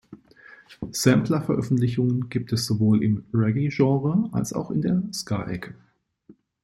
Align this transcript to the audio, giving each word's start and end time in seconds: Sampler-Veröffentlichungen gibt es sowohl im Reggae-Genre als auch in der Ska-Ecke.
Sampler-Veröffentlichungen 0.93 2.27
gibt 2.29 2.51
es 2.53 2.65
sowohl 2.65 3.03
im 3.03 3.23
Reggae-Genre 3.35 4.29
als 4.31 4.51
auch 4.51 4.71
in 4.71 4.81
der 4.81 5.03
Ska-Ecke. 5.13 5.75